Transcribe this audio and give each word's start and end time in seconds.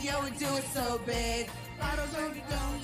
we 0.00 0.30
do 0.38 0.56
it 0.56 0.64
so 0.72 1.00
big. 1.04 1.48
Bottles 1.78 2.08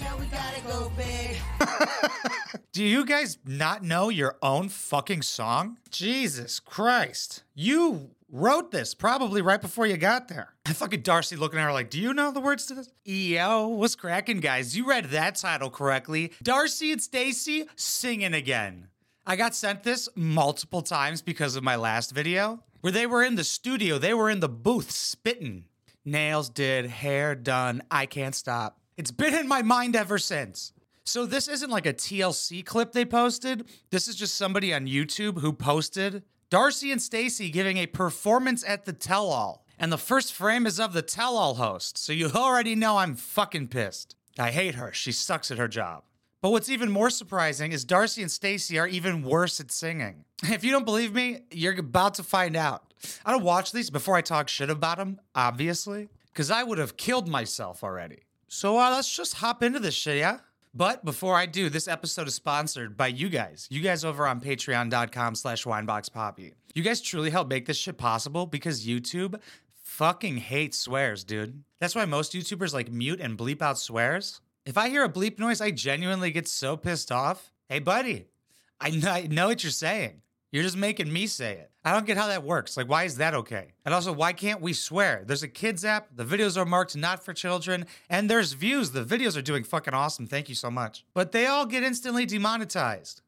yeah, 0.00 0.16
we 0.18 0.26
gotta 0.26 0.60
go 0.66 0.92
big. 0.96 1.36
Do 2.72 2.84
you 2.84 3.06
guys 3.06 3.38
not 3.46 3.82
know 3.82 4.10
your 4.10 4.36
own 4.42 4.68
fucking 4.68 5.22
song? 5.22 5.78
Jesus 5.90 6.60
Christ. 6.60 7.42
You 7.54 8.10
wrote 8.30 8.70
this 8.70 8.94
probably 8.94 9.40
right 9.40 9.60
before 9.60 9.86
you 9.86 9.96
got 9.96 10.28
there. 10.28 10.54
I 10.66 10.72
fucking 10.72 11.02
Darcy 11.02 11.36
looking 11.36 11.58
at 11.58 11.64
her 11.64 11.72
like, 11.72 11.90
do 11.90 11.98
you 11.98 12.12
know 12.12 12.32
the 12.32 12.40
words 12.40 12.66
to 12.66 12.74
this? 12.74 12.90
Yo, 13.04 13.68
what's 13.68 13.96
cracking, 13.96 14.40
guys? 14.40 14.76
You 14.76 14.86
read 14.86 15.06
that 15.06 15.36
title 15.36 15.70
correctly. 15.70 16.32
Darcy 16.42 16.92
and 16.92 17.00
Stacy 17.00 17.66
singing 17.76 18.34
again. 18.34 18.88
I 19.26 19.36
got 19.36 19.54
sent 19.54 19.82
this 19.82 20.08
multiple 20.14 20.82
times 20.82 21.22
because 21.22 21.56
of 21.56 21.64
my 21.64 21.76
last 21.76 22.12
video 22.12 22.62
where 22.82 22.92
they 22.92 23.06
were 23.06 23.22
in 23.22 23.36
the 23.36 23.44
studio, 23.44 23.98
they 23.98 24.14
were 24.14 24.30
in 24.30 24.40
the 24.40 24.48
booth 24.48 24.90
spitting. 24.90 25.64
Nails 26.06 26.48
did, 26.48 26.86
hair 26.86 27.34
done, 27.34 27.82
I 27.90 28.06
can't 28.06 28.34
stop. 28.34 28.78
It's 28.96 29.10
been 29.10 29.34
in 29.34 29.48
my 29.48 29.62
mind 29.62 29.96
ever 29.96 30.18
since. 30.18 30.72
So 31.04 31.26
this 31.26 31.48
isn't 31.48 31.70
like 31.70 31.84
a 31.84 31.92
TLC 31.92 32.64
clip 32.64 32.92
they 32.92 33.04
posted. 33.04 33.68
This 33.90 34.08
is 34.08 34.16
just 34.16 34.36
somebody 34.36 34.72
on 34.72 34.86
YouTube 34.86 35.40
who 35.40 35.52
posted 35.52 36.22
Darcy 36.48 36.92
and 36.92 37.02
Stacy 37.02 37.50
giving 37.50 37.76
a 37.76 37.86
performance 37.86 38.64
at 38.66 38.84
the 38.84 38.92
tell 38.92 39.26
all. 39.26 39.66
And 39.78 39.92
the 39.92 39.98
first 39.98 40.32
frame 40.32 40.64
is 40.64 40.80
of 40.80 40.92
the 40.92 41.02
tell 41.02 41.36
all 41.36 41.56
host. 41.56 41.98
So 41.98 42.12
you 42.12 42.30
already 42.34 42.74
know 42.74 42.98
I'm 42.98 43.16
fucking 43.16 43.68
pissed. 43.68 44.14
I 44.38 44.52
hate 44.52 44.76
her. 44.76 44.92
She 44.92 45.12
sucks 45.12 45.50
at 45.50 45.58
her 45.58 45.68
job. 45.68 46.04
But 46.46 46.52
what's 46.52 46.68
even 46.68 46.92
more 46.92 47.10
surprising 47.10 47.72
is 47.72 47.84
Darcy 47.84 48.22
and 48.22 48.30
Stacy 48.30 48.78
are 48.78 48.86
even 48.86 49.24
worse 49.24 49.58
at 49.58 49.72
singing. 49.72 50.26
If 50.44 50.62
you 50.62 50.70
don't 50.70 50.84
believe 50.84 51.12
me, 51.12 51.40
you're 51.50 51.76
about 51.76 52.14
to 52.14 52.22
find 52.22 52.54
out. 52.54 52.94
I 53.24 53.32
don't 53.32 53.42
watch 53.42 53.72
these 53.72 53.90
before 53.90 54.14
I 54.14 54.20
talk 54.20 54.46
shit 54.48 54.70
about 54.70 54.98
them, 54.98 55.18
obviously, 55.34 56.08
because 56.26 56.52
I 56.52 56.62
would 56.62 56.78
have 56.78 56.96
killed 56.96 57.26
myself 57.26 57.82
already. 57.82 58.20
So 58.46 58.78
uh, 58.78 58.92
let's 58.92 59.12
just 59.12 59.34
hop 59.34 59.64
into 59.64 59.80
this 59.80 59.94
shit, 59.94 60.18
yeah? 60.18 60.38
But 60.72 61.04
before 61.04 61.34
I 61.34 61.46
do, 61.46 61.68
this 61.68 61.88
episode 61.88 62.28
is 62.28 62.34
sponsored 62.36 62.96
by 62.96 63.08
you 63.08 63.28
guys. 63.28 63.66
You 63.68 63.80
guys 63.80 64.04
over 64.04 64.24
on 64.24 64.40
patreon.com 64.40 65.34
slash 65.34 65.64
wineboxpoppy. 65.64 66.52
You 66.76 66.82
guys 66.84 67.00
truly 67.00 67.30
help 67.30 67.48
make 67.48 67.66
this 67.66 67.76
shit 67.76 67.98
possible 67.98 68.46
because 68.46 68.86
YouTube 68.86 69.40
fucking 69.82 70.36
hates 70.36 70.78
swears, 70.78 71.24
dude. 71.24 71.64
That's 71.80 71.96
why 71.96 72.04
most 72.04 72.34
YouTubers 72.34 72.72
like 72.72 72.92
mute 72.92 73.20
and 73.20 73.36
bleep 73.36 73.62
out 73.62 73.80
swears. 73.80 74.40
If 74.66 74.76
I 74.76 74.88
hear 74.88 75.04
a 75.04 75.08
bleep 75.08 75.38
noise, 75.38 75.60
I 75.60 75.70
genuinely 75.70 76.32
get 76.32 76.48
so 76.48 76.76
pissed 76.76 77.12
off. 77.12 77.52
Hey, 77.68 77.78
buddy, 77.78 78.26
I 78.80 78.90
know, 78.90 79.10
I 79.12 79.28
know 79.28 79.46
what 79.46 79.62
you're 79.62 79.70
saying. 79.70 80.22
You're 80.50 80.64
just 80.64 80.76
making 80.76 81.12
me 81.12 81.28
say 81.28 81.52
it. 81.52 81.70
I 81.84 81.92
don't 81.92 82.04
get 82.04 82.16
how 82.16 82.26
that 82.26 82.42
works. 82.42 82.76
Like, 82.76 82.88
why 82.88 83.04
is 83.04 83.16
that 83.18 83.34
okay? 83.34 83.74
And 83.84 83.94
also, 83.94 84.12
why 84.12 84.32
can't 84.32 84.60
we 84.60 84.72
swear? 84.72 85.22
There's 85.24 85.44
a 85.44 85.48
kids 85.48 85.84
app. 85.84 86.08
The 86.16 86.24
videos 86.24 86.56
are 86.56 86.64
marked 86.64 86.96
not 86.96 87.24
for 87.24 87.32
children, 87.32 87.86
and 88.10 88.28
there's 88.28 88.54
views. 88.54 88.90
The 88.90 89.04
videos 89.04 89.36
are 89.36 89.42
doing 89.42 89.62
fucking 89.62 89.94
awesome. 89.94 90.26
Thank 90.26 90.48
you 90.48 90.56
so 90.56 90.68
much. 90.68 91.04
But 91.14 91.30
they 91.30 91.46
all 91.46 91.66
get 91.66 91.84
instantly 91.84 92.26
demonetized. 92.26 93.22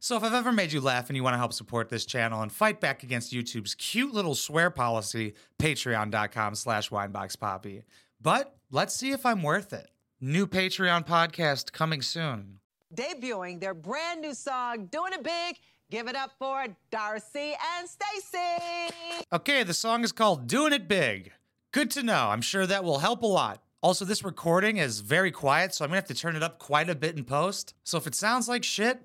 So 0.00 0.16
if 0.18 0.22
I've 0.22 0.34
ever 0.34 0.52
made 0.52 0.72
you 0.72 0.82
laugh 0.82 1.08
and 1.08 1.16
you 1.16 1.24
want 1.24 1.32
to 1.32 1.38
help 1.38 1.54
support 1.54 1.88
this 1.88 2.04
channel 2.04 2.42
and 2.42 2.52
fight 2.52 2.78
back 2.78 3.02
against 3.02 3.32
YouTube's 3.32 3.74
cute 3.74 4.12
little 4.12 4.34
swear 4.34 4.68
policy, 4.68 5.32
patreon.com 5.58 6.54
slash 6.54 6.90
wineboxpoppy. 6.90 7.84
But 8.20 8.54
let's 8.70 8.94
see 8.94 9.12
if 9.12 9.24
I'm 9.24 9.42
worth 9.42 9.72
it. 9.72 9.90
New 10.20 10.46
Patreon 10.46 11.06
podcast 11.06 11.72
coming 11.72 12.02
soon. 12.02 12.58
debuting 12.94 13.60
their 13.60 13.74
brand 13.74 14.20
new 14.20 14.34
song, 14.34 14.86
Doing 14.86 15.12
It 15.12 15.22
Big. 15.22 15.56
Give 15.90 16.08
it 16.08 16.16
up 16.16 16.32
for 16.38 16.66
Darcy 16.90 17.54
and 17.76 17.88
Stacy. 17.88 19.24
Okay, 19.32 19.62
the 19.62 19.74
song 19.74 20.02
is 20.04 20.12
called 20.12 20.46
Doing 20.46 20.72
It 20.72 20.88
Big. 20.88 21.32
Good 21.70 21.90
to 21.92 22.02
know. 22.02 22.28
I'm 22.28 22.40
sure 22.40 22.66
that 22.66 22.82
will 22.84 22.98
help 22.98 23.22
a 23.22 23.26
lot. 23.26 23.62
Also, 23.80 24.04
this 24.04 24.24
recording 24.24 24.78
is 24.78 25.00
very 25.00 25.30
quiet, 25.30 25.72
so 25.74 25.84
I'm 25.84 25.90
gonna 25.90 25.98
have 25.98 26.06
to 26.06 26.14
turn 26.14 26.34
it 26.34 26.42
up 26.42 26.58
quite 26.58 26.90
a 26.90 26.94
bit 26.96 27.16
in 27.16 27.24
post. 27.24 27.74
So 27.84 27.96
if 27.96 28.06
it 28.06 28.14
sounds 28.14 28.48
like 28.48 28.64
shit, 28.64 29.00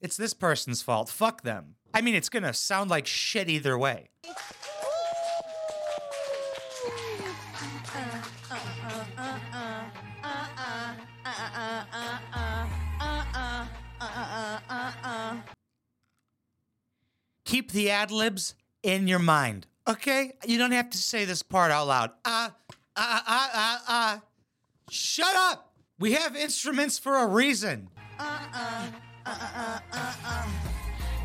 it's 0.00 0.16
this 0.16 0.34
person's 0.34 0.82
fault. 0.82 1.08
Fuck 1.08 1.42
them. 1.42 1.74
I 1.92 2.00
mean, 2.00 2.14
it's 2.14 2.28
gonna 2.28 2.52
sound 2.54 2.90
like 2.90 3.06
shit 3.06 3.48
either 3.48 3.76
way. 3.76 4.10
Keep 17.54 17.70
the 17.70 17.88
ad 17.88 18.10
libs 18.10 18.56
in 18.82 19.06
your 19.06 19.20
mind, 19.20 19.68
okay? 19.86 20.32
You 20.44 20.58
don't 20.58 20.72
have 20.72 20.90
to 20.90 20.98
say 20.98 21.24
this 21.24 21.44
part 21.44 21.70
out 21.70 21.86
loud. 21.86 22.10
Ah, 22.24 22.52
ah, 22.96 23.22
ah, 23.28 23.50
ah, 23.54 23.82
ah. 23.86 24.22
Shut 24.90 25.36
up! 25.36 25.72
We 26.00 26.14
have 26.14 26.34
instruments 26.34 26.98
for 26.98 27.16
a 27.16 27.28
reason. 27.28 27.90
Yeah, 28.18 28.90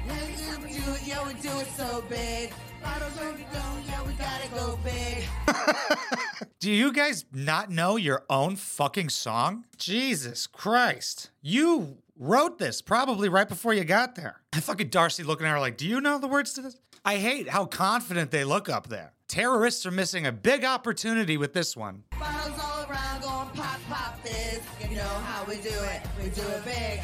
yeah, 0.06 0.58
we 0.62 0.70
do 0.70 0.92
it, 0.92 1.02
yeah, 1.04 1.28
we 1.28 1.34
do 1.34 1.50
it 1.50 1.68
so 1.76 2.04
big. 2.08 2.54
Bottles 2.84 3.18
on 3.18 3.34
the 3.34 3.42
yeah, 3.88 4.04
we 4.06 4.14
gotta 4.14 4.50
go 4.50 4.78
big. 4.84 5.24
Do 6.60 6.72
you 6.72 6.94
guys 6.94 7.26
not 7.34 7.72
know 7.72 7.96
your 7.96 8.24
own 8.30 8.56
fucking 8.56 9.10
song? 9.10 9.66
Jesus 9.78 10.46
Christ. 10.46 11.32
You 11.42 11.98
wrote 12.20 12.60
this 12.60 12.82
probably 12.82 13.30
right 13.30 13.48
before 13.48 13.74
you 13.74 13.84
got 13.84 14.16
there. 14.16 14.42
And 14.54 14.64
fucking 14.64 14.90
Darcy 14.90 15.24
looking 15.24 15.48
at 15.48 15.52
her 15.52 15.60
like, 15.60 15.78
Do 15.78 15.88
you 15.88 16.02
know 16.02 16.20
the 16.20 16.28
words 16.28 16.54
to 16.54 16.62
this? 16.62 16.78
I 17.04 17.16
hate 17.16 17.48
how 17.50 17.66
confident 17.66 18.30
they 18.30 18.44
look 18.44 18.70
up 18.70 18.90
there. 18.90 19.14
Terrorists 19.30 19.86
are 19.86 19.92
missing 19.92 20.26
a 20.28 20.32
big 20.32 20.66
opportunity 20.66 21.38
with 21.38 21.54
this 21.54 21.78
one. 21.78 22.04
Bottles 22.20 22.60
all 22.62 22.86
around, 22.90 23.22
going 23.22 23.50
pop, 23.56 23.80
pop 23.88 24.22
this. 24.24 24.60
You 24.90 24.98
know 24.98 25.04
how 25.04 25.46
we 25.46 25.56
do 25.56 25.70
it, 25.70 26.02
we 26.22 26.30
do 26.30 26.42
it 26.42 26.66
big. 26.66 27.00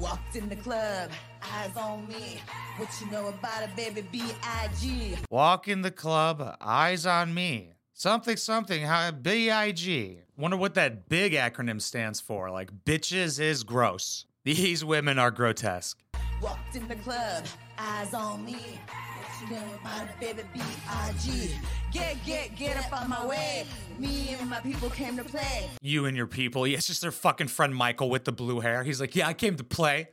Walked 0.00 0.36
in 0.36 0.48
the 0.48 0.56
club, 0.56 1.10
eyes 1.42 1.76
on 1.76 2.06
me. 2.08 2.40
What 2.76 2.88
you 3.00 3.10
know 3.10 3.28
about 3.28 3.64
it, 3.64 3.74
baby? 3.74 4.06
B.I.G. 4.12 5.16
Walk 5.30 5.68
in 5.68 5.82
the 5.82 5.90
club, 5.90 6.56
eyes 6.60 7.06
on 7.06 7.34
me. 7.34 7.72
Something, 7.94 8.36
something, 8.36 8.82
how 8.82 9.10
B-I-G. 9.10 10.20
Wonder 10.36 10.56
what 10.56 10.74
that 10.74 11.08
big 11.08 11.32
acronym 11.32 11.82
stands 11.82 12.20
for. 12.20 12.50
Like, 12.50 12.70
bitches 12.84 13.40
is 13.40 13.64
gross. 13.64 14.26
These 14.48 14.82
women 14.82 15.18
are 15.18 15.30
grotesque. 15.30 15.98
Walked 16.40 16.74
in 16.74 16.88
the 16.88 16.94
club, 16.94 17.44
eyes 17.76 18.14
on 18.14 18.46
me. 18.46 18.56
What 18.86 19.50
you 19.50 19.54
know 19.54 19.62
about 19.78 20.08
it, 20.08 20.18
baby? 20.18 20.42
B.I.G. 20.54 21.50
Get, 21.92 22.24
get, 22.24 22.56
get 22.56 22.78
up 22.78 22.98
on 22.98 23.10
my 23.10 23.26
way. 23.26 23.66
Me 23.98 24.34
and 24.40 24.48
my 24.48 24.60
people 24.60 24.88
came 24.88 25.18
to 25.18 25.24
play. 25.24 25.68
You 25.82 26.06
and 26.06 26.16
your 26.16 26.26
people. 26.26 26.66
Yeah, 26.66 26.78
it's 26.78 26.86
just 26.86 27.02
their 27.02 27.12
fucking 27.12 27.48
friend 27.48 27.74
Michael 27.74 28.08
with 28.08 28.24
the 28.24 28.32
blue 28.32 28.60
hair. 28.60 28.84
He's 28.84 29.02
like, 29.02 29.14
yeah, 29.14 29.28
I 29.28 29.34
came 29.34 29.56
to 29.56 29.64
play. 29.64 30.08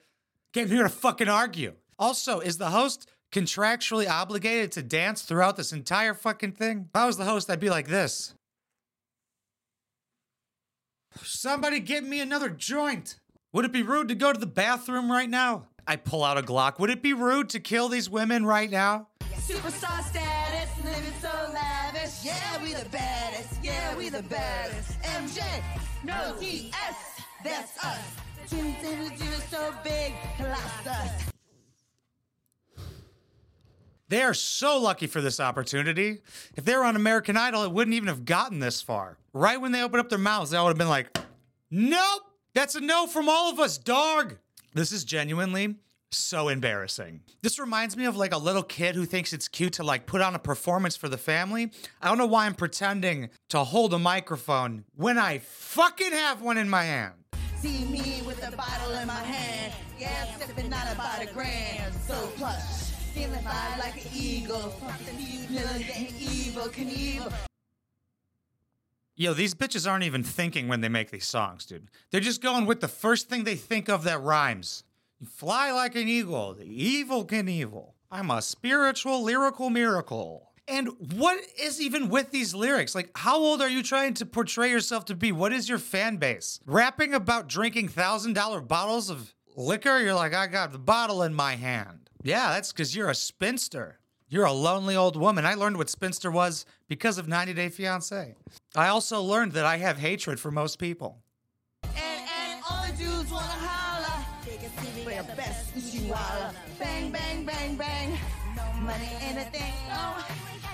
Came 0.51 0.67
here 0.67 0.83
to 0.83 0.89
fucking 0.89 1.29
argue. 1.29 1.75
Also, 1.97 2.41
is 2.41 2.57
the 2.57 2.71
host 2.71 3.09
contractually 3.31 4.09
obligated 4.09 4.73
to 4.73 4.83
dance 4.83 5.21
throughout 5.21 5.55
this 5.55 5.71
entire 5.71 6.13
fucking 6.13 6.51
thing? 6.51 6.89
If 6.89 6.99
I 6.99 7.05
was 7.05 7.15
the 7.15 7.23
host, 7.23 7.49
I'd 7.49 7.61
be 7.61 7.69
like 7.69 7.87
this. 7.87 8.33
Somebody 11.23 11.79
get 11.79 12.03
me 12.03 12.19
another 12.19 12.49
joint. 12.49 13.15
Would 13.55 13.63
it 13.63 13.71
be 13.71 13.83
rude 13.83 14.09
to 14.09 14.15
go 14.15 14.33
to 14.33 14.37
the 14.37 14.45
bathroom 14.45 15.09
right 15.09 15.29
now? 15.29 15.67
I 15.87 15.95
pull 15.95 16.25
out 16.25 16.37
a 16.37 16.41
Glock. 16.41 16.77
Would 16.77 16.89
it 16.89 17.01
be 17.01 17.13
rude 17.13 17.47
to 17.51 17.61
kill 17.61 17.87
these 17.87 18.09
women 18.09 18.45
right 18.45 18.69
now? 18.69 19.07
Superstar 19.35 20.03
status, 20.03 20.69
living 20.83 21.13
so 21.21 21.29
lavish. 21.53 22.25
Yeah, 22.25 22.61
we 22.61 22.73
the 22.73 22.89
baddest. 22.89 23.63
Yeah, 23.63 23.95
we 23.95 24.09
the 24.09 24.23
baddest. 24.23 24.99
MJ, 25.03 25.41
no 26.03 26.35
DS, 26.37 27.21
that's 27.45 27.81
us. 27.81 27.97
Twins 28.49 28.75
and 28.83 29.17
the 29.17 29.41
so 29.49 29.73
big, 29.85 30.11
Colossus. 30.35 31.31
They 34.09 34.21
are 34.21 34.33
so 34.33 34.77
lucky 34.81 35.07
for 35.07 35.21
this 35.21 35.39
opportunity. 35.39 36.17
If 36.57 36.65
they 36.65 36.75
were 36.75 36.83
on 36.83 36.97
American 36.97 37.37
Idol, 37.37 37.63
it 37.63 37.71
wouldn't 37.71 37.93
even 37.95 38.09
have 38.09 38.25
gotten 38.25 38.59
this 38.59 38.81
far. 38.81 39.17
Right 39.31 39.61
when 39.61 39.71
they 39.71 39.81
opened 39.81 40.01
up 40.01 40.09
their 40.09 40.19
mouths, 40.19 40.51
they 40.51 40.59
would 40.59 40.67
have 40.67 40.77
been 40.77 40.89
like, 40.89 41.17
nope, 41.71 42.21
that's 42.55 42.73
a 42.73 42.81
no 42.81 43.05
from 43.05 43.29
all 43.29 43.51
of 43.51 43.59
us, 43.59 43.77
dog. 43.77 44.37
This 44.73 44.91
is 44.91 45.03
genuinely 45.03 45.75
so 46.11 46.47
embarrassing. 46.47 47.21
This 47.43 47.59
reminds 47.59 47.97
me 47.97 48.05
of 48.05 48.15
like 48.15 48.33
a 48.33 48.37
little 48.37 48.63
kid 48.63 48.95
who 48.95 49.05
thinks 49.05 49.33
it's 49.33 49.47
cute 49.47 49.73
to 49.73 49.83
like 49.83 50.05
put 50.05 50.21
on 50.21 50.33
a 50.33 50.39
performance 50.39 50.95
for 50.95 51.09
the 51.09 51.17
family. 51.17 51.71
I 52.01 52.07
don't 52.07 52.17
know 52.17 52.25
why 52.25 52.45
I'm 52.45 52.55
pretending 52.55 53.29
to 53.49 53.59
hold 53.59 53.93
a 53.93 53.99
microphone 53.99 54.85
when 54.95 55.17
I 55.17 55.39
fucking 55.39 56.13
have 56.13 56.41
one 56.41 56.57
in 56.57 56.69
my 56.69 56.83
hand. 56.83 57.13
See 57.57 57.85
me 57.85 58.21
with 58.25 58.41
a 58.47 58.55
bottle 58.55 58.91
in 58.93 59.07
my 59.07 59.13
hand. 59.13 59.73
Yeah, 59.99 60.25
I'm 60.33 60.39
sipping 60.39 60.71
out 60.73 60.93
about 60.93 61.21
a 61.21 61.33
grand. 61.33 61.93
So 62.07 62.27
plush, 62.37 62.91
feeling 63.13 63.39
fly 63.41 63.75
like 63.79 64.05
an 64.05 64.11
eagle. 64.13 64.73
Getting 65.49 66.89
evil. 66.89 67.31
Yo, 69.17 69.33
these 69.33 69.53
bitches 69.55 69.89
aren't 69.89 70.03
even 70.03 70.23
thinking 70.23 70.67
when 70.67 70.81
they 70.81 70.89
make 70.89 71.09
these 71.09 71.25
songs, 71.25 71.65
dude. 71.65 71.87
They're 72.11 72.19
just 72.19 72.41
going 72.41 72.65
with 72.65 72.81
the 72.81 72.89
first 72.89 73.29
thing 73.29 73.45
they 73.45 73.55
think 73.55 73.87
of 73.87 74.03
that 74.03 74.21
rhymes. 74.21 74.83
You 75.21 75.27
fly 75.27 75.71
like 75.71 75.95
an 75.95 76.09
eagle, 76.09 76.53
the 76.53 76.65
Evel 76.65 77.25
Knievel. 77.25 77.93
I'm 78.11 78.29
a 78.29 78.41
spiritual 78.41 79.23
lyrical 79.23 79.69
miracle. 79.69 80.51
And 80.67 80.89
what 81.15 81.39
is 81.57 81.79
even 81.79 82.09
with 82.09 82.31
these 82.31 82.53
lyrics? 82.53 82.93
Like, 82.93 83.09
how 83.15 83.37
old 83.37 83.61
are 83.61 83.69
you 83.69 83.83
trying 83.83 84.15
to 84.15 84.25
portray 84.25 84.69
yourself 84.69 85.05
to 85.05 85.15
be? 85.15 85.31
What 85.31 85.53
is 85.53 85.69
your 85.69 85.77
fan 85.79 86.17
base? 86.17 86.59
Rapping 86.65 87.13
about 87.13 87.47
drinking 87.47 87.89
$1,000 87.89 88.67
bottles 88.67 89.09
of 89.09 89.33
liquor? 89.55 89.97
You're 89.99 90.13
like, 90.13 90.33
I 90.33 90.47
got 90.47 90.73
the 90.73 90.77
bottle 90.77 91.23
in 91.23 91.33
my 91.33 91.55
hand. 91.55 92.09
Yeah, 92.21 92.49
that's 92.49 92.73
because 92.73 92.93
you're 92.93 93.09
a 93.09 93.15
spinster. 93.15 93.99
You're 94.27 94.45
a 94.45 94.51
lonely 94.51 94.95
old 94.95 95.15
woman. 95.15 95.45
I 95.45 95.53
learned 95.53 95.77
what 95.77 95.89
spinster 95.89 96.31
was 96.31 96.65
because 96.87 97.19
of 97.19 97.27
90 97.27 97.53
Day 97.53 97.69
Fiancé. 97.69 98.33
I 98.75 98.87
also 98.87 99.21
learned 99.21 99.51
that 99.51 99.65
I 99.65 99.77
have 99.77 99.97
hatred 99.99 100.39
for 100.39 100.49
most 100.49 100.79
people. 100.79 101.19
And, 101.83 101.93
and 101.95 102.61
all 102.69 102.87
the 102.87 102.93
dudes 102.93 103.31
wanna 103.31 103.45
holla. 103.45 104.25
They 104.43 104.57
can 104.57 104.71
see 104.77 104.97
me 104.97 105.03
for 105.03 105.11
your 105.11 105.23
best. 105.35 105.73
Bang, 106.79 107.11
bang, 107.11 107.45
bang, 107.45 107.75
bang. 107.75 108.17
No 108.55 108.63
money 108.81 109.09
ain't 109.21 109.37
a 109.37 109.45
thing. 109.51 109.73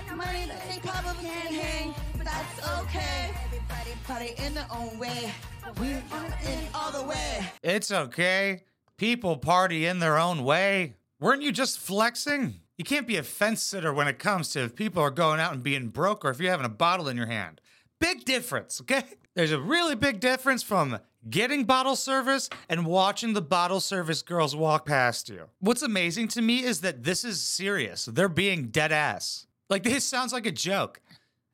No 0.08 0.16
money 0.16 0.46
that 0.46 0.62
they 0.70 0.78
probably 0.80 1.22
can't 1.22 1.54
hang. 1.54 1.94
But 2.16 2.24
that's 2.24 2.80
okay. 2.80 3.30
Everybody 3.44 3.90
party 4.06 4.34
in 4.46 4.54
their 4.54 4.66
own 4.70 4.98
way. 4.98 5.30
We're 5.78 6.02
in 6.46 6.58
all 6.74 6.90
the 6.90 7.02
way. 7.06 7.44
It's 7.62 7.90
okay. 7.90 8.64
People 8.96 9.36
party 9.36 9.84
in 9.84 9.98
their 9.98 10.18
own 10.18 10.42
way. 10.42 10.94
Weren't 11.20 11.42
you 11.42 11.52
just 11.52 11.78
flexing? 11.78 12.61
You 12.82 12.84
can't 12.84 13.06
be 13.06 13.16
a 13.16 13.22
fence 13.22 13.62
sitter 13.62 13.94
when 13.94 14.08
it 14.08 14.18
comes 14.18 14.48
to 14.48 14.64
if 14.64 14.74
people 14.74 15.00
are 15.04 15.12
going 15.12 15.38
out 15.38 15.52
and 15.52 15.62
being 15.62 15.86
broke 15.86 16.24
or 16.24 16.30
if 16.30 16.40
you're 16.40 16.50
having 16.50 16.66
a 16.66 16.68
bottle 16.68 17.06
in 17.06 17.16
your 17.16 17.28
hand. 17.28 17.60
Big 18.00 18.24
difference, 18.24 18.80
okay? 18.80 19.04
There's 19.36 19.52
a 19.52 19.60
really 19.60 19.94
big 19.94 20.18
difference 20.18 20.64
from 20.64 20.98
getting 21.30 21.62
bottle 21.62 21.94
service 21.94 22.50
and 22.68 22.84
watching 22.84 23.34
the 23.34 23.40
bottle 23.40 23.78
service 23.78 24.20
girls 24.20 24.56
walk 24.56 24.84
past 24.84 25.28
you. 25.28 25.44
What's 25.60 25.82
amazing 25.82 26.26
to 26.30 26.42
me 26.42 26.64
is 26.64 26.80
that 26.80 27.04
this 27.04 27.24
is 27.24 27.40
serious. 27.40 28.06
They're 28.06 28.28
being 28.28 28.66
dead 28.70 28.90
ass. 28.90 29.46
Like, 29.70 29.84
this 29.84 30.04
sounds 30.04 30.32
like 30.32 30.46
a 30.46 30.50
joke. 30.50 31.00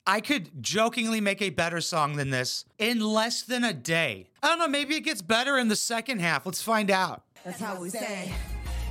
I 0.07 0.23
could 0.23 0.63
jokingly 0.63 1.21
make 1.21 1.43
a 1.43 1.51
better 1.51 1.83
song 1.83 2.17
than 2.17 2.31
this 2.31 2.65
in 2.79 3.01
less 3.01 3.43
than 3.43 3.65
a 3.65 3.75
day. 3.75 4.31
I 4.43 4.47
don't 4.49 4.61
know, 4.61 4.69
maybe 4.69 4.97
it 4.97 5.05
gets 5.05 5.21
better 5.21 5.59
in 5.59 5.69
the 5.69 5.77
second 5.77 6.21
half. 6.23 6.47
Let's 6.47 6.63
find 6.63 6.91
out. 6.91 7.25
That's 7.45 7.61
how 7.61 7.79
we 7.79 7.91
say. 7.91 8.33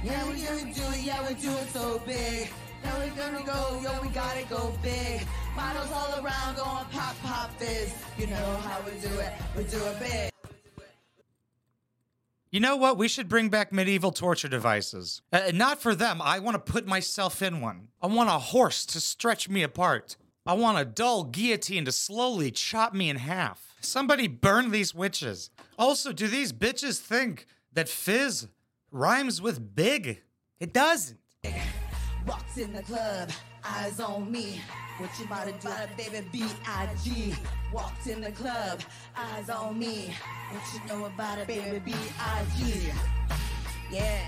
Yeah, 0.03 0.29
we 0.29 0.41
gonna 0.41 0.73
do 0.73 0.81
it. 0.94 1.01
Yeah, 1.03 1.27
we 1.27 1.33
do 1.33 1.49
it 1.51 1.69
so 1.69 2.01
big. 2.05 2.49
Yeah, 2.83 2.97
we're 2.99 3.15
gonna 3.15 3.44
go. 3.44 3.79
Yo, 3.81 4.01
we 4.01 4.09
gotta 4.09 4.44
go 4.47 4.73
big. 4.83 5.25
Bottles 5.55 5.91
all 5.91 6.23
around, 6.23 6.55
going 6.55 6.85
pop, 6.91 7.15
pop 7.23 7.51
fizz. 7.59 7.94
You 8.17 8.27
know 8.27 8.57
how 8.63 8.79
we 8.85 8.91
do 8.99 9.13
it. 9.19 9.33
We 9.57 9.63
do 9.63 9.83
it 9.83 9.99
big. 9.99 10.31
You 12.51 12.59
know 12.61 12.77
what? 12.77 12.97
We 12.97 13.07
should 13.07 13.27
bring 13.27 13.49
back 13.49 13.73
medieval 13.73 14.11
torture 14.11 14.47
devices. 14.47 15.21
Uh, 15.33 15.51
not 15.53 15.81
for 15.81 15.94
them. 15.94 16.21
I 16.21 16.39
want 16.39 16.55
to 16.55 16.71
put 16.71 16.88
myself 16.88 17.41
in 17.41 17.59
one. 17.59 17.89
I 18.01 18.07
want 18.07 18.29
a 18.29 18.33
horse 18.33 18.85
to 18.88 19.01
stretch 19.01 19.49
me 19.49 19.63
apart. 19.63 20.15
I 20.45 20.53
want 20.53 20.77
a 20.77 20.85
dull 20.85 21.25
guillotine 21.25 21.85
to 21.85 21.91
slowly 21.91 22.51
chop 22.51 22.94
me 22.94 23.09
in 23.09 23.17
half. 23.17 23.75
Somebody 23.81 24.27
burn 24.27 24.71
these 24.71 24.95
witches. 24.95 25.49
Also, 25.77 26.13
do 26.13 26.27
these 26.27 26.53
bitches 26.53 26.99
think 26.99 27.47
that 27.73 27.89
fizz 27.89 28.47
rhymes 28.91 29.41
with 29.41 29.75
big? 29.75 30.21
It 30.59 30.73
doesn't. 30.73 31.19
Walks 32.25 32.57
in 32.57 32.73
the 32.73 32.81
club, 32.83 33.31
eyes 33.63 33.99
on 33.99 34.31
me. 34.31 34.61
What 34.97 35.09
you 35.19 35.25
about 35.25 35.45
to 35.45 35.51
do, 35.51 35.69
baby? 35.95 36.27
B.I.G. 36.31 37.35
Walks 37.71 38.07
in 38.07 38.21
the 38.21 38.31
club, 38.31 38.81
eyes 39.15 39.49
on 39.49 39.77
me. 39.77 40.13
What 40.49 40.63
you 40.73 40.87
know 40.89 41.05
about 41.05 41.37
it, 41.37 41.47
baby? 41.47 41.79
B.I.G. 41.79 42.89
Yeah. 43.91 44.25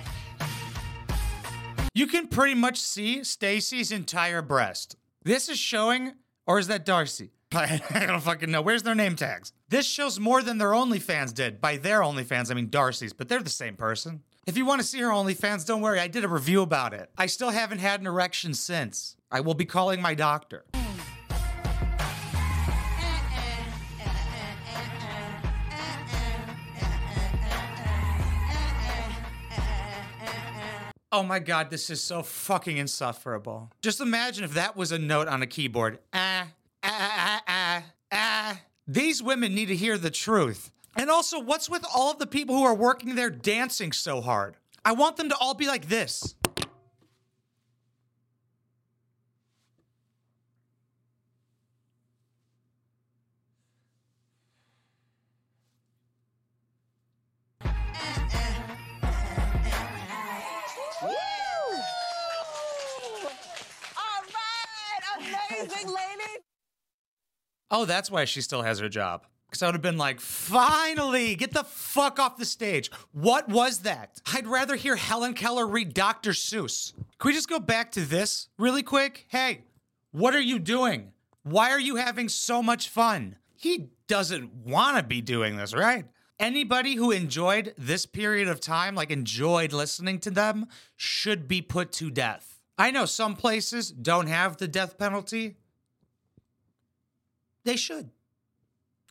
You 1.94 2.06
can 2.07 2.27
pretty 2.27 2.53
much 2.53 2.79
see 2.79 3.23
Stacy's 3.23 3.91
entire 3.91 4.41
breast. 4.41 4.95
This 5.23 5.50
is 5.50 5.57
showing, 5.57 6.13
or 6.45 6.59
is 6.59 6.67
that 6.67 6.85
Darcy? 6.85 7.31
I 7.51 8.06
don't 8.06 8.21
fucking 8.21 8.51
know. 8.51 8.61
Where's 8.61 8.83
their 8.83 8.95
name 8.95 9.15
tags? 9.15 9.53
This 9.69 9.88
shows 9.88 10.19
more 10.19 10.44
than 10.44 10.59
their 10.59 10.69
OnlyFans 10.69 11.33
did. 11.33 11.59
By 11.59 11.77
their 11.77 12.01
OnlyFans, 12.01 12.51
I 12.51 12.53
mean 12.53 12.69
Darcy's, 12.69 13.11
but 13.11 13.27
they're 13.27 13.41
the 13.41 13.50
same 13.50 13.75
person. 13.75 14.21
If 14.50 14.57
you 14.57 14.66
want 14.66 14.81
to 14.81 14.88
see 14.88 14.98
her 15.01 15.10
OnlyFans, 15.10 15.63
don't 15.63 15.80
worry, 15.80 16.00
I 16.00 16.07
did 16.07 16.24
a 16.24 16.28
review 16.28 16.63
about 16.63 16.92
it. 16.92 17.12
I 17.16 17.28
still 17.28 17.51
haven't 17.51 17.78
had 17.78 18.01
an 18.01 18.07
erection 18.07 18.56
since. 18.56 19.16
I 19.31 19.42
will 19.42 19.54
be 19.54 19.63
calling 19.63 20.01
my 20.01 20.16
doctor. 20.16 20.66
Oh 31.12 31.22
my 31.22 31.38
god, 31.38 31.69
this 31.69 31.92
is 31.92 32.02
so 32.02 32.24
fucking 32.24 32.78
insufferable. 32.78 33.72
Just 33.84 34.02
imagine 34.02 34.44
if 34.44 34.56
that 34.56 34.75
was 34.75 34.92
a 34.92 34.98
note 34.98 35.28
on 35.28 35.44
a 35.44 35.48
keyboard. 35.48 36.00
Ah, 36.12 36.48
ah, 36.81 36.90
ah, 36.92 37.44
ah, 37.48 37.84
ah. 38.12 38.62
These 38.88 39.22
women 39.22 39.54
need 39.54 39.68
to 39.68 39.75
hear 39.75 40.00
the 40.00 40.10
truth. 40.10 40.72
And 40.95 41.09
also, 41.09 41.39
what's 41.39 41.69
with 41.69 41.86
all 41.95 42.12
of 42.12 42.19
the 42.19 42.27
people 42.27 42.56
who 42.56 42.63
are 42.63 42.75
working 42.75 43.15
there 43.15 43.30
dancing 43.30 43.91
so 43.91 44.21
hard? 44.21 44.56
I 44.83 44.94
want 44.94 45.18
them 45.18 45.30
to 45.30 45.36
all 45.38 45.53
be 45.53 45.68
like 45.68 45.88
this. 45.88 46.36
All 63.97 64.24
right, 64.33 65.01
amazing, 65.18 65.88
lady. 65.88 66.44
Oh, 67.71 67.85
that's 67.85 68.09
why 68.09 68.25
she 68.25 68.42
still 68.42 68.63
has 68.63 68.80
her 68.80 68.89
job. 68.89 69.25
Because 69.50 69.63
I 69.63 69.68
would 69.68 69.75
have 69.75 69.81
been 69.81 69.98
like, 69.98 70.19
finally, 70.19 71.36
get 71.36 71.54
the 71.54 71.63
fuck 71.63 72.19
off 72.19 72.38
the 72.38 72.46
stage. 72.46 72.92
What 73.13 73.50
was 73.50 73.80
that? 73.80 74.22
I'd 74.31 74.46
rather 74.46 74.75
hear 74.75 74.96
Helen 74.96 75.34
Keller 75.34 75.66
read 75.66 75.96
Dr. 75.96 76.31
Seuss. 76.31 76.94
Can 77.18 77.30
we 77.30 77.34
just 77.34 77.50
go 77.50 77.60
back 77.60 77.92
to 77.94 78.01
this 78.01 78.50
really 78.60 78.84
quick? 78.84 79.25
Hey, 79.30 79.62
what 80.12 80.36
are 80.36 80.42
you 80.42 80.60
doing? 80.60 81.13
Why 81.42 81.72
are 81.72 81.80
you 81.80 81.96
having 81.96 82.30
so 82.30 82.62
much 82.62 82.90
fun? 82.90 83.38
He 83.56 83.90
doesn't 84.07 84.54
want 84.54 84.98
to 84.98 85.04
be 85.04 85.19
doing 85.22 85.57
this, 85.57 85.74
right? 85.74 86.06
Anybody 86.38 86.95
who 86.95 87.12
enjoyed 87.12 87.74
this 87.78 88.06
period 88.06 88.48
of 88.48 88.60
time, 88.60 88.94
like 88.94 89.10
enjoyed 89.10 89.74
listening 89.74 90.19
to 90.19 90.31
them, 90.31 90.68
should 90.95 91.48
be 91.48 91.62
put 91.62 91.92
to 91.94 92.12
death. 92.12 92.60
I 92.78 92.92
know 92.92 93.06
some 93.06 93.36
places 93.36 93.92
don't 93.92 94.28
have 94.28 94.57
the 94.57 94.68
death 94.68 94.98
penalty. 94.98 95.57
They 97.66 97.75
should. 97.75 98.12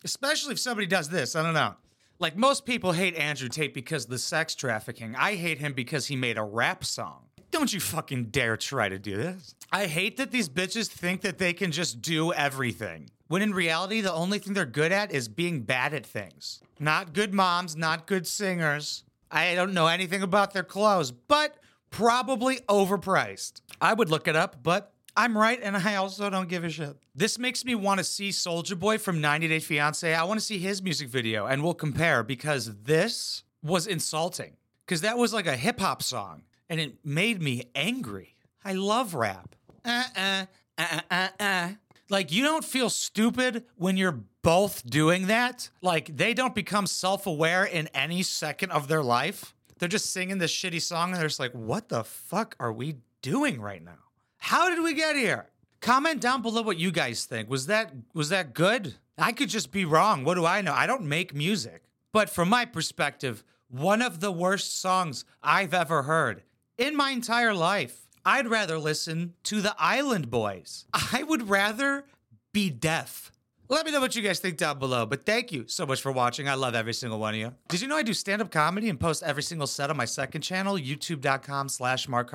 Especially 0.04 0.52
if 0.52 0.58
somebody 0.58 0.86
does 0.86 1.08
this. 1.08 1.36
I 1.36 1.42
don't 1.42 1.54
know. 1.54 1.74
Like 2.18 2.36
most 2.36 2.66
people 2.66 2.92
hate 2.92 3.14
Andrew 3.16 3.48
Tate 3.48 3.74
because 3.74 4.04
of 4.04 4.10
the 4.10 4.18
sex 4.18 4.54
trafficking. 4.54 5.14
I 5.16 5.34
hate 5.34 5.58
him 5.58 5.72
because 5.72 6.06
he 6.06 6.16
made 6.16 6.36
a 6.36 6.42
rap 6.42 6.84
song. 6.84 7.24
Don't 7.50 7.72
you 7.72 7.80
fucking 7.80 8.26
dare 8.26 8.56
try 8.56 8.88
to 8.88 8.98
do 8.98 9.16
this. 9.16 9.54
I 9.72 9.86
hate 9.86 10.16
that 10.18 10.30
these 10.30 10.48
bitches 10.48 10.88
think 10.88 11.22
that 11.22 11.38
they 11.38 11.52
can 11.52 11.72
just 11.72 12.02
do 12.02 12.32
everything. 12.32 13.10
When 13.28 13.42
in 13.42 13.54
reality, 13.54 14.00
the 14.00 14.12
only 14.12 14.38
thing 14.38 14.54
they're 14.54 14.66
good 14.66 14.92
at 14.92 15.12
is 15.12 15.28
being 15.28 15.62
bad 15.62 15.94
at 15.94 16.04
things. 16.04 16.60
Not 16.78 17.12
good 17.12 17.32
moms, 17.32 17.76
not 17.76 18.06
good 18.06 18.26
singers. 18.26 19.04
I 19.30 19.54
don't 19.54 19.74
know 19.74 19.86
anything 19.86 20.22
about 20.22 20.52
their 20.52 20.62
clothes, 20.62 21.10
but 21.10 21.56
probably 21.90 22.56
overpriced. 22.68 23.60
I 23.80 23.94
would 23.94 24.10
look 24.10 24.28
it 24.28 24.36
up, 24.36 24.62
but 24.62 24.92
I'm 25.18 25.36
right, 25.36 25.58
and 25.60 25.76
I 25.76 25.96
also 25.96 26.30
don't 26.30 26.48
give 26.48 26.62
a 26.62 26.70
shit. 26.70 26.96
This 27.12 27.40
makes 27.40 27.64
me 27.64 27.74
want 27.74 27.98
to 27.98 28.04
see 28.04 28.30
Soldier 28.30 28.76
Boy 28.76 28.98
from 28.98 29.20
90 29.20 29.48
Day 29.48 29.58
Fiance. 29.58 30.14
I 30.14 30.22
want 30.22 30.38
to 30.38 30.46
see 30.46 30.58
his 30.58 30.80
music 30.80 31.08
video, 31.08 31.46
and 31.46 31.64
we'll 31.64 31.74
compare 31.74 32.22
because 32.22 32.72
this 32.84 33.42
was 33.60 33.88
insulting. 33.88 34.52
Because 34.86 35.00
that 35.00 35.18
was 35.18 35.34
like 35.34 35.48
a 35.48 35.56
hip 35.56 35.80
hop 35.80 36.04
song, 36.04 36.44
and 36.70 36.78
it 36.78 37.04
made 37.04 37.42
me 37.42 37.64
angry. 37.74 38.36
I 38.64 38.74
love 38.74 39.16
rap. 39.16 39.56
Uh 39.84 40.04
uh, 40.14 40.46
uh 40.78 41.00
uh 41.10 41.28
uh. 41.40 41.68
Like, 42.08 42.30
you 42.30 42.44
don't 42.44 42.64
feel 42.64 42.88
stupid 42.88 43.64
when 43.74 43.96
you're 43.96 44.20
both 44.42 44.88
doing 44.88 45.26
that. 45.26 45.68
Like, 45.82 46.16
they 46.16 46.32
don't 46.32 46.54
become 46.54 46.86
self 46.86 47.26
aware 47.26 47.64
in 47.64 47.88
any 47.88 48.22
second 48.22 48.70
of 48.70 48.86
their 48.86 49.02
life. 49.02 49.52
They're 49.80 49.88
just 49.88 50.12
singing 50.12 50.38
this 50.38 50.52
shitty 50.52 50.80
song, 50.80 51.10
and 51.10 51.18
they're 51.18 51.26
just 51.26 51.40
like, 51.40 51.54
what 51.54 51.88
the 51.88 52.04
fuck 52.04 52.54
are 52.60 52.72
we 52.72 52.98
doing 53.20 53.60
right 53.60 53.84
now? 53.84 54.07
How 54.48 54.70
did 54.70 54.82
we 54.82 54.94
get 54.94 55.14
here? 55.14 55.50
Comment 55.82 56.18
down 56.18 56.40
below 56.40 56.62
what 56.62 56.78
you 56.78 56.90
guys 56.90 57.26
think. 57.26 57.50
Was 57.50 57.66
that 57.66 57.92
was 58.14 58.30
that 58.30 58.54
good? 58.54 58.94
I 59.18 59.32
could 59.32 59.50
just 59.50 59.70
be 59.70 59.84
wrong. 59.84 60.24
What 60.24 60.36
do 60.36 60.46
I 60.46 60.62
know? 60.62 60.72
I 60.72 60.86
don't 60.86 61.04
make 61.04 61.34
music. 61.34 61.82
But 62.14 62.30
from 62.30 62.48
my 62.48 62.64
perspective, 62.64 63.44
one 63.68 64.00
of 64.00 64.20
the 64.20 64.32
worst 64.32 64.80
songs 64.80 65.26
I've 65.42 65.74
ever 65.74 66.04
heard 66.04 66.44
in 66.78 66.96
my 66.96 67.10
entire 67.10 67.52
life. 67.52 68.08
I'd 68.24 68.48
rather 68.48 68.78
listen 68.78 69.34
to 69.42 69.60
the 69.60 69.76
Island 69.78 70.30
Boys. 70.30 70.86
I 70.94 71.24
would 71.24 71.50
rather 71.50 72.06
be 72.54 72.70
deaf. 72.70 73.30
Let 73.70 73.84
me 73.84 73.92
know 73.92 74.00
what 74.00 74.16
you 74.16 74.22
guys 74.22 74.38
think 74.38 74.56
down 74.56 74.78
below. 74.78 75.04
But 75.04 75.26
thank 75.26 75.52
you 75.52 75.64
so 75.68 75.84
much 75.84 76.00
for 76.00 76.10
watching. 76.10 76.48
I 76.48 76.54
love 76.54 76.74
every 76.74 76.94
single 76.94 77.18
one 77.18 77.34
of 77.34 77.40
you. 77.40 77.54
Did 77.68 77.82
you 77.82 77.88
know 77.88 77.96
I 77.96 78.02
do 78.02 78.14
stand-up 78.14 78.50
comedy 78.50 78.88
and 78.88 78.98
post 78.98 79.22
every 79.22 79.42
single 79.42 79.66
set 79.66 79.90
on 79.90 79.96
my 79.96 80.06
second 80.06 80.40
channel, 80.40 80.78
youtube.com 80.78 81.68
slash 81.68 82.08
Mark 82.08 82.30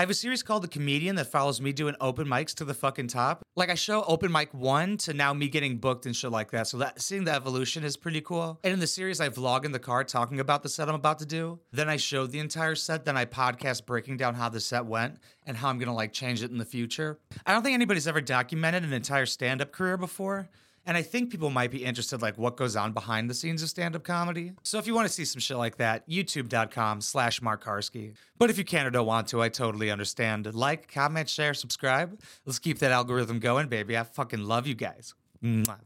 have 0.00 0.10
a 0.10 0.14
series 0.14 0.42
called 0.42 0.62
The 0.62 0.68
Comedian 0.68 1.16
that 1.16 1.26
follows 1.26 1.60
me 1.60 1.72
doing 1.72 1.94
open 2.00 2.26
mics 2.26 2.54
to 2.54 2.64
the 2.64 2.74
fucking 2.74 3.08
top. 3.08 3.42
Like 3.56 3.70
I 3.70 3.74
show 3.74 4.02
open 4.04 4.32
mic 4.32 4.52
one 4.54 4.96
to 4.98 5.12
now 5.12 5.34
me 5.34 5.48
getting 5.48 5.76
booked 5.76 6.06
and 6.06 6.16
shit 6.16 6.30
like 6.30 6.50
that. 6.52 6.66
So 6.68 6.78
that 6.78 7.02
seeing 7.02 7.24
the 7.24 7.32
evolution 7.32 7.84
is 7.84 7.96
pretty 7.96 8.20
cool. 8.20 8.58
And 8.64 8.72
in 8.72 8.80
the 8.80 8.86
series, 8.86 9.20
I 9.20 9.28
vlog 9.28 9.64
in 9.64 9.72
the 9.72 9.78
car 9.78 10.04
talking 10.04 10.40
about 10.40 10.62
the 10.62 10.68
set 10.68 10.88
I'm 10.88 10.94
about 10.94 11.18
to 11.18 11.26
do. 11.26 11.58
Then 11.72 11.88
I 11.88 11.96
show 11.96 12.26
the 12.26 12.38
entire 12.38 12.74
set. 12.74 13.04
Then 13.04 13.16
I 13.16 13.26
podcast 13.26 13.84
breaking 13.86 14.16
down 14.16 14.34
how 14.34 14.48
the 14.48 14.60
set 14.60 14.86
went 14.86 15.18
and 15.46 15.56
how 15.56 15.68
I'm 15.68 15.78
gonna 15.78 15.94
like 15.94 16.12
change 16.12 16.42
it 16.42 16.50
in 16.50 16.58
the 16.58 16.64
future. 16.64 17.18
I 17.44 17.52
don't 17.52 17.62
think 17.62 17.74
anybody's 17.74 18.08
ever 18.08 18.20
documented 18.20 18.84
an 18.84 18.92
entire 18.92 19.26
stand-up 19.26 19.72
career 19.72 19.96
before. 19.96 20.48
And 20.86 20.96
I 20.96 21.02
think 21.02 21.30
people 21.30 21.50
might 21.50 21.70
be 21.70 21.84
interested, 21.84 22.22
like 22.22 22.38
what 22.38 22.56
goes 22.56 22.74
on 22.74 22.92
behind 22.92 23.28
the 23.28 23.34
scenes 23.34 23.62
of 23.62 23.68
stand-up 23.68 24.02
comedy. 24.02 24.52
So 24.62 24.78
if 24.78 24.86
you 24.86 24.94
want 24.94 25.06
to 25.06 25.12
see 25.12 25.24
some 25.24 25.40
shit 25.40 25.56
like 25.56 25.76
that, 25.76 26.08
youtube.com 26.08 27.00
slash 27.02 27.42
Mark 27.42 27.64
Karski. 27.64 28.14
But 28.38 28.50
if 28.50 28.58
you 28.58 28.64
can 28.64 28.86
or 28.86 28.90
don't 28.90 29.06
want 29.06 29.28
to, 29.28 29.42
I 29.42 29.50
totally 29.50 29.90
understand. 29.90 30.52
Like, 30.54 30.92
comment, 30.92 31.28
share, 31.28 31.54
subscribe. 31.54 32.18
Let's 32.46 32.58
keep 32.58 32.78
that 32.78 32.92
algorithm 32.92 33.40
going, 33.40 33.68
baby. 33.68 33.96
I 33.96 34.04
fucking 34.04 34.40
love 34.40 34.66
you 34.66 34.74
guys. 34.74 35.14
Mwah. 35.42 35.80